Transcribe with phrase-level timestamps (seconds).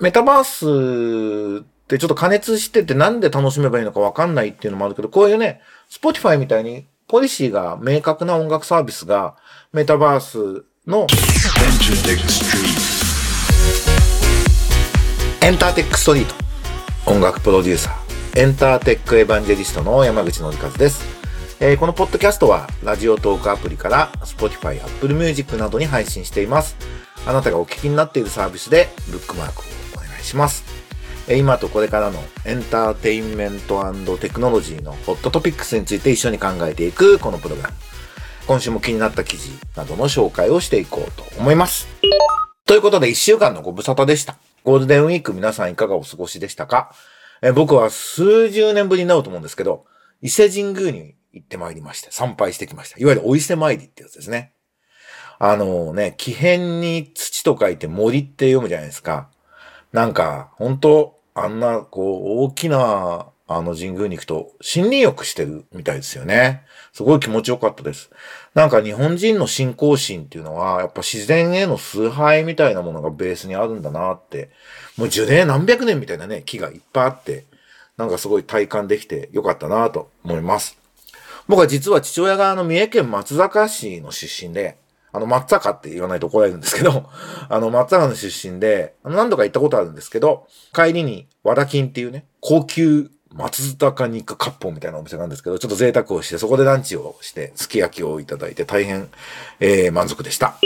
[0.00, 9.36] メタバースってちょっと加熱しててなんで楽しめばいいのかわかんないっていうのもあるけど、こういうね、Spotify みたいにポリシーが明確な音楽サービスが
[9.74, 11.06] メタバースの
[15.42, 16.34] エンターテックストリート
[17.12, 18.40] 音楽プロデューサー。
[18.40, 21.04] エンターテックエヴァンジェリストの山口のりかずです、
[21.60, 26.78] えー、このポッドキャストはラジオトークアプリから Spotify、Apple Music などに配信しています。
[27.26, 29.79] あなたがお聞きになっているサービスでブックマークを
[30.30, 30.64] します
[31.28, 33.84] 今とこれからのエンターテインメント
[34.18, 37.74] テクノロジーのホットトピックスについて一緒に考えていくこのプログラム。
[38.48, 41.86] 今週も気になった記事などの紹介をしていこうと思います。
[42.66, 44.38] ということで一週間のご無沙汰でした。
[44.64, 46.92] ゴールデンウィーク皆さんいかがお過ごしでしたか？
[47.42, 49.84] え僕は数十年ぶりになると思うんですけど、
[50.20, 52.98] 伊勢神宮に行ってまいりまして、参拝してきました。
[52.98, 54.54] いわゆるお伊勢参りってやつですね。
[55.38, 59.30] あのね、木片に土と書いて森って読むじゃないですか。
[59.92, 66.62] なんか、本当あんな、こう、大きな、あの神宮に行くと、森林浴してるみたいですよね。
[66.92, 68.10] すごい気持ちよかったです。
[68.54, 74.50] なんか日本人の信仰心っていうのは、やっぱ自然への崇拝みたいなものがベースにあるんだなって、
[74.96, 77.44] もう樹齢何百年みたいなね、木がいっぱいあって、
[77.96, 80.78] なんかすごい体感できてよかったなと思います。
[81.48, 84.78] 僕は実は父親があの三重県松坂市の出身で、
[85.12, 87.08] あの、松坂って言わないと怒られるんですけど、
[87.48, 99.08] あの、松坂の出身で、何度か行ったことあるんですけど、帰りに和田金っていうね、高級松坂肉割烹みたいなお店なんですけど、ちょっと贅沢をして、そこでランチをして、すき焼きをいただいて大変、
[99.60, 100.56] えー、満足でした。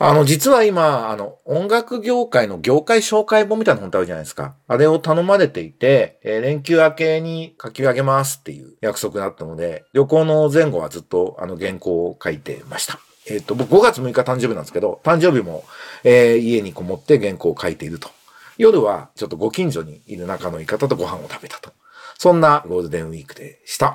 [0.00, 4.54] あの、実は今、あの、音楽業界の業界紹介本みたいな本ってあるじゃないですか。
[4.68, 13.00] あれを頼まれていて、えー、連休明けに書き上げますっていう約束だったので、旅行の前後はずっとあの原稿を書いてました。
[13.30, 15.64] えっ、ー、と、僕5月6日誕生日なんですけど、誕生日も、
[16.04, 18.10] えー、家にこもって原稿を書いていると。
[18.56, 21.70] 夜はちょっとご近所にいる仲のいい方とご飯を食べたと。
[22.18, 23.94] そんなゴールデンウィークでした。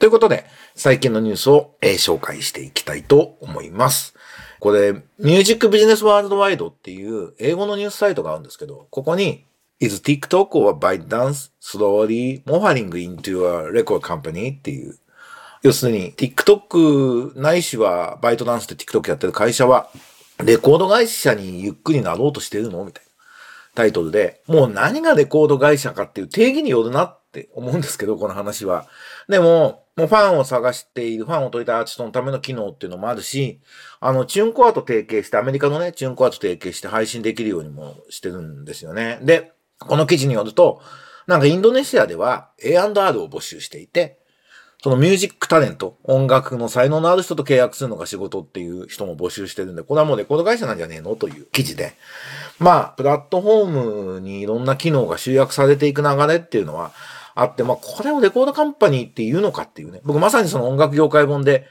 [0.00, 4.14] ということで、最近のニュースを、えー、紹介していきたいと思います。
[4.58, 9.44] これ、ミュージックビジネスワールドワイドっていう英語のニュースサイトがあるんですけど、ここに
[9.80, 14.56] Is TikTok or ByteDance slowly morphing into a record company?
[14.56, 14.96] っていう
[15.62, 19.90] 要するに、TikTok ないしは、バイトダンスで TikTok やってる会社は、
[20.44, 23.10] レコード会社にゆっくりなろうとしてるのみたいな
[23.74, 28.86] タイトルで、もう何がレコード会社かっていう定義によるなって思うんですけど、この話は。
[29.28, 33.60] でも、もうファンを探している、ファンを取りたいアーティストのための機能っていうのもあるし、
[34.00, 39.20] あの、チューンコアと提携して、アメリカのね、チューンコアと提携して配信できるようにもしてるんですよね。
[39.22, 40.80] で、この記事によると、
[41.26, 44.18] なんかインドネシアでは A&R を募集していて、
[44.82, 51.92] そのミュージックタレント、音楽の才能のある人と契約するのが仕事っていう人も募集してるんで、これはもうレコード会社なんじゃねえのという記事で。
[52.58, 56.90] まあ、プラットフォームにいろんな機能が集約されていく流れっていうのは
[57.36, 60.00] あって、まあ、これをレコードカンパニーっていうのかっていうね。
[60.02, 61.68] 僕まさにその音楽業界本で、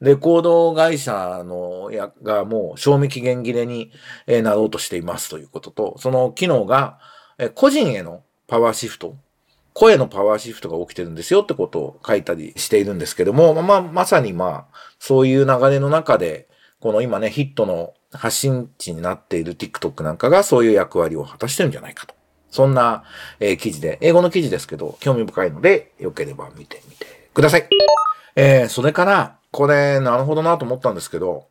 [0.00, 3.92] レコード会社のやがもう賞味期限切れに
[4.26, 6.98] なろうとしていますということと、その機能が
[7.54, 9.16] 個人へのパワーシフト
[9.74, 16.48] 声のパワーシフトが起きてるんですよってことを書いたりしているんですけども、まあ、まさにまあ、そういう流れの中で、
[16.80, 22.14] この今ね、ヒットの発信地になっている TikTok なんかがそういう役割を果たしてるんじゃないかと。
[22.50, 23.02] そんな、
[23.40, 27.68] えー、記事で、英語の記事ですけど、興味深いので、よければ見てみてください。
[28.36, 31.48] えー、それから、これ、なるほどなと思ったんですけど、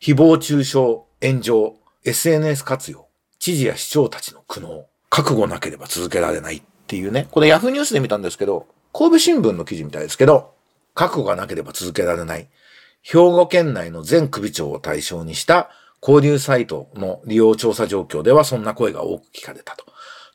[0.00, 0.78] 誹謗中傷、
[1.20, 1.74] 炎上、
[2.04, 3.08] SNS 活用、
[3.40, 6.62] 知事や市長たちの苦悩、覚悟なければ続けられない
[6.94, 10.54] っていうね、これヤフーニュースで見たんですけど、神戸新聞の記事みたいですけど、
[10.94, 12.46] 覚悟がなければ続けられない、
[13.02, 19.84] 兵庫県内の全首長を対象にした交流サイトの利用調査状況ではそんな声が多く聞かれたと。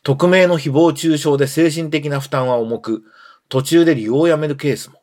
[0.04, 3.04] 匿名の誹謗中傷で精神的な負担は重く、
[3.48, 4.99] 途中で利用をやめるケースも。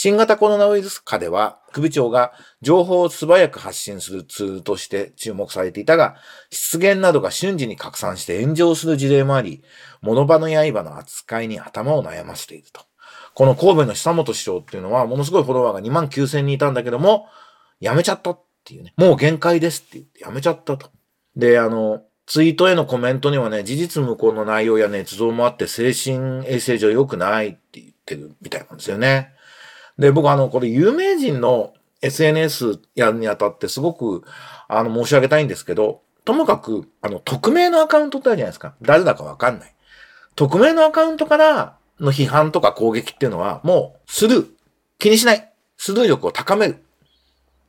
[0.00, 2.32] 新型コロナウイルス下では、首長が
[2.62, 6.14] 情報を素早く発信するツールとして注目されていたが、
[6.50, 9.64] 失言などが瞬時に拡散して炎上する事例もあり、
[10.00, 12.82] 物場の刃の扱いに頭を悩ませていると。
[13.34, 17.26] この神戸の久本市長っていうのは、ものすごいフォロワーが2万9000人いたんだけども、
[17.80, 18.94] やめちゃったっていうね。
[18.96, 20.92] もう限界ですって言ってやめちゃったと。
[21.34, 29.34] で、あの、ツイートへのコメントにはね、事実無根の内容や捏造もあって精神衛生上良くないって言ってるみたいなんですよね。
[29.98, 31.72] で、僕あの、これ有名人の
[32.02, 34.22] SNS やるにあたってすごく、
[34.68, 38.74] あの、申し上げたいんですけど、ともかく、あの、匿名のアカウントってあるじゃないですか。
[38.82, 39.74] 誰だかわかんない。
[40.36, 44.46] 匿名のアカウントからの批判とか攻撃っていうのは、もう、スルー。
[44.98, 45.52] 気にしない。
[45.76, 46.84] スルー力を高める。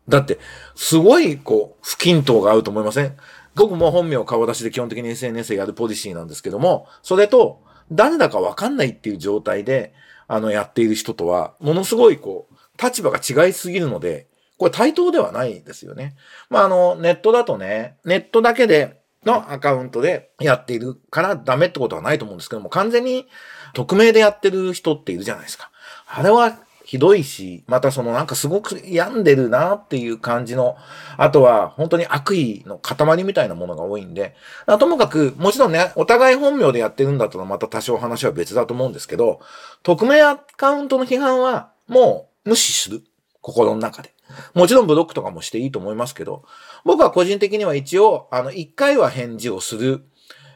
[0.07, 0.39] だって、
[0.75, 3.15] すごい、こう、不均等があると思いません？
[3.55, 7.61] 僕も本名顔出しで基本的に SNS やるポリシーなんですけども、それと、
[7.91, 9.93] 誰だかわかんないっていう状態で、
[10.29, 14.27] あの、やっている人とは、ものすごいこう、立場が違いすぎるので、
[14.57, 16.15] これ対等ではないですよね。
[16.49, 23.27] まあ、あの、ネットだとね、ネットだけでのアカウントでやっているからダメってことはないと思うんですけども、完全に
[23.73, 25.71] 匿名でやってる人っているじゃないですか。
[26.07, 26.59] あれは
[26.89, 30.75] ひどいし、またそのなんかすごく病んでるなっていう感じの、
[31.17, 34.33] あとは本当に悪意の塊みたいなものが多いんで、
[34.65, 39.39] ともかく、もちろんね、お互い本名でやってるんだったらまた多少話は別だと思うんですけど、
[39.83, 43.03] 匿名アカウントの批判はもう無視する。
[43.41, 44.15] 心の中で。
[44.55, 46.43] もちろんブロックとかもしていいと思いますけど、
[46.85, 50.05] 僕は個人的には一応、あの、一回は返事をする、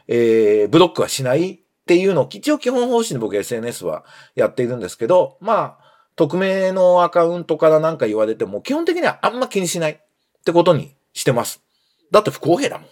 [0.08, 4.04] えー、ブロックはしないっていうのを一応基本方針で僕 SNS は
[4.34, 5.83] やっているんですけど、まあ、
[6.16, 9.98] 匿名のアカウントから何か言われても、基本的にはあんま気にしないっ
[10.44, 11.62] てことにしてます。
[12.10, 12.88] だって不公平だもん。
[12.88, 12.90] っ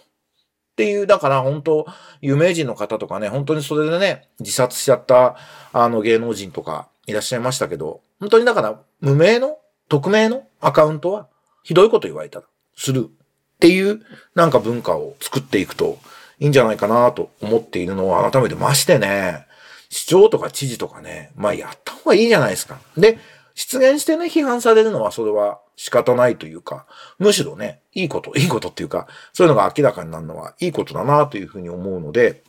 [0.75, 1.85] ていう、だから本当、
[2.21, 5.37] 有名人の方とかね、本当にそれでね、自殺しちゃった、
[5.71, 11.27] あの芸能人とかいらっしゃいましたけど、本当にだから、無名の、匿名のアカウントは、
[11.63, 12.45] ひどいこと言われたら、
[12.75, 14.01] するっていう、
[14.33, 15.99] なんか文化を作っていくと
[16.39, 19.45] いいんじゃないかなと思っているのを改めてましてね、
[19.93, 22.79] 市長とか知事とかね、まあやった方がいいじゃないですか。
[22.97, 23.19] で、
[23.53, 26.87] 出現してね、批判されるのはそれは仕方ないというか、
[27.19, 32.41] むしろね、いいこと、いいことっていうか、そういうのが明らかになるのはいいことだなというふうに思うので、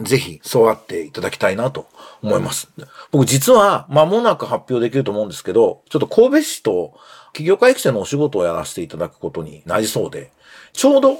[0.00, 1.88] ぜひ、そうあっていただきたいなと
[2.22, 2.68] 思います。
[3.10, 6.94] 僕実は間もなく発表できると思うんですけど、ちょっと神戸市と
[7.32, 10.30] 企業家育成のお仕事をやらせていただくことになりそうで、
[10.72, 11.18] ちょうど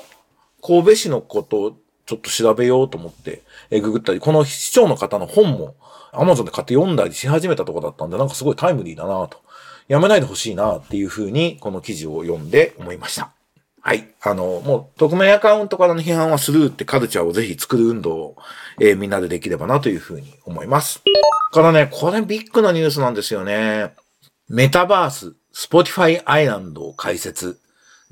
[0.62, 1.76] 神戸市のこと
[2.06, 5.76] ちょっと調べようと思って、えググったり、この市長の方の本も
[6.12, 9.38] Amazon で買って読んだりし始めたとこだったんで、なんかすごいタイムリーだなと。
[9.88, 13.32] やめないでほしいなっていうふうに、この記事を読んで思いました。
[13.81, 14.08] はい。
[14.22, 18.37] あの、もう、匿名アカウントからの批判はスルーってカルチャーをぜひ作る運動を、
[18.81, 21.02] えー、みんなでできればなというふうに思います。
[21.52, 23.93] からね、これビッグなニュースなんですよね。
[24.48, 27.58] メタバース、 Spotify Island を開設。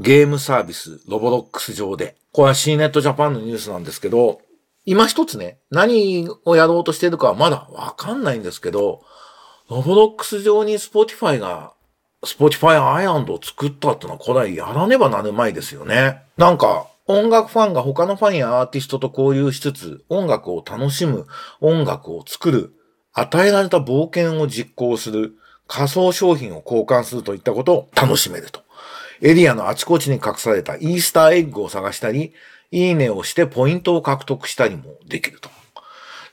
[0.00, 2.16] ゲームサービス、 Roblox 上で。
[2.32, 4.40] これは C ネットジャパンのニュースなんですけど、
[4.84, 9.02] 今一つね、何をやろうとしているかはまだわかんないんですけど、
[9.68, 11.72] ロボロックス上に Spotify が、
[12.24, 16.22] Spotify アイランドを作ったってのはこれはやらねばなるまいですよね。
[16.36, 21.26] なんか、音楽ファンが他のファンやアーティストと交流しつつ、音楽を楽しむ、
[21.60, 22.72] 音楽を作る、
[23.12, 25.34] 与えられた冒険を実行する、
[25.66, 28.62] 仮想商品を交換するといったことを楽しめると。
[29.22, 32.32] エリアのあちこちに隠されたイースターエッグを探したり、
[32.70, 35.50] いいねをしてポイントを獲得したりもできると。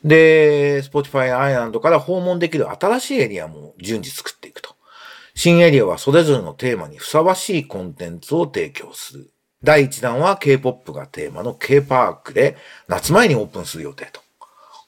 [0.03, 4.75] で、Spotify アイランドから訪問できる新しいエリアも順次作っていくと。
[5.35, 9.31] 新エリアはそれぞれのテーマにふさわしいコンテンツを提供する。
[9.63, 12.57] 第1弾は K-POP がテーマの K-PARK で
[12.87, 14.21] 夏前にオープンする予定と。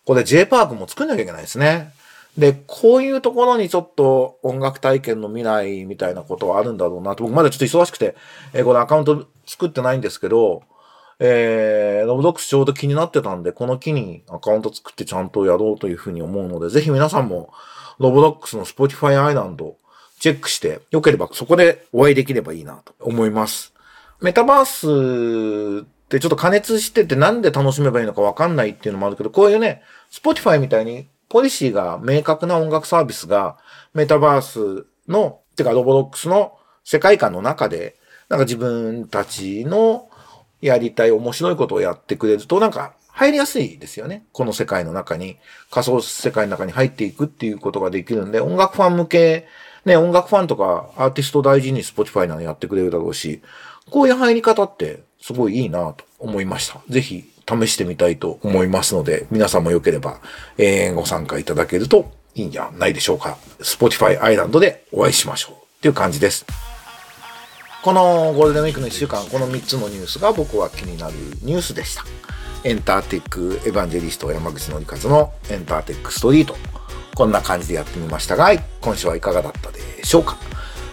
[0.06, 1.92] これ J-PARK も作んなきゃいけないですね。
[2.40, 8.16] で、こういうところにちょっと音楽体験の未来みたいなことはあるんだろうなと、僕まだちょっと忙しくて、
[8.54, 10.64] えー、このアカウント作ってないんですけど、
[11.20, 17.52] えー、ロブドックスちょうど気になってたんで、この機にアカウント作ってちゃんとやろうというふうに思うので、ぜひ皆さんも、
[18.00, 19.76] ロボドックスの Spotify アイランド
[20.22, 23.74] チェックして、よければそこでお会いできればいいなと思います。
[24.22, 29.82] メタバースってちょっと加熱しててなんで楽しめばいいのかわかんないっていうのもあるけど、こういうね、
[30.12, 33.58] Spotify みたいにポリシーが明確な音楽サービスが
[33.94, 37.96] メタバースの、てかロボドックスの世界観の中で、
[38.30, 40.10] なんか自分たちの
[40.62, 44.26] やりたい面白いことをやってくれると、なんか入りやすいですよね。
[44.32, 45.38] この世界の中に、
[45.70, 49.48] 仮想世界の中に入っていくっていうことができるんで、音楽ファン向け、
[49.86, 53.42] ね、音楽ファンとかアーティスト大事に Spotify なのやってくれるだろうし、
[53.90, 56.82] こういう入り方ってすごいいいなと思いました。
[56.90, 60.20] ぜひ試してみたいと思いますので、皆さんもよければ、
[60.58, 63.38] えー、ご参加いただけるといいんじゃないでしょうか。
[63.60, 66.46] Spotify アイランドでお会いしましょうっていう感じです。
[67.82, 72.04] このゴールデンウィークの1週間、この3つのニュースが僕は気になるニュースでした。
[72.66, 76.56] エンターテックエヴァンジェリスト山口のりかずのエンターテックストリート。
[77.16, 80.38] こんな感じでやってみましたが、今週はいかがだったでしょうか。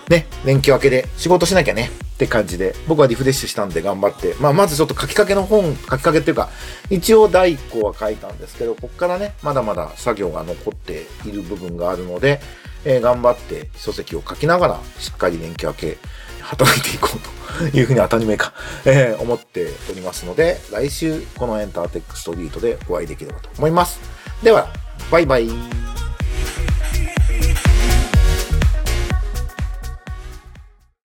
[0.09, 2.05] ね、連休明けで仕事しなきゃね。
[2.16, 6.49] って感じで、僕はリフレッシュしたんで頑張って、まあ、まずちょっと書きかけの本、書きかけっていうか、
[6.88, 12.40] 一応第1項は書いたんですけど、こっからね、まだまだ作業が残っている部分があるので、
[12.87, 15.99] えー、頑張って書籍を書きながら、しっかり連休明け、
[16.40, 17.11] 働いていこ
[17.58, 18.54] うというふうに当たり前か、
[18.87, 24.00] えー、思っておりますので、来週このエンターテックストリートでお会いできればと思います。
[24.42, 24.68] では、
[25.11, 25.95] バイバイ。